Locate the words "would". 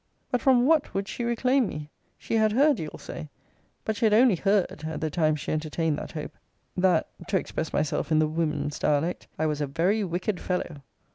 0.95-1.07